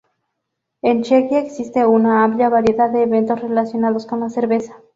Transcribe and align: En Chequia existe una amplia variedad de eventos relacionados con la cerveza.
En 0.81 1.03
Chequia 1.03 1.37
existe 1.41 1.85
una 1.85 2.23
amplia 2.23 2.49
variedad 2.49 2.89
de 2.89 3.03
eventos 3.03 3.39
relacionados 3.39 4.07
con 4.07 4.19
la 4.21 4.31
cerveza. 4.31 4.81